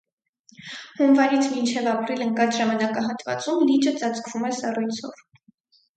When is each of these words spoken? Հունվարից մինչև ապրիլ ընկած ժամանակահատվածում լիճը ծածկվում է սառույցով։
Հունվարից 1.01 1.43
մինչև 1.57 1.89
ապրիլ 1.93 2.25
ընկած 2.27 2.57
ժամանակահատվածում 2.61 3.63
լիճը 3.73 3.95
ծածկվում 4.01 4.49
է 4.51 4.55
սառույցով։ 4.61 5.25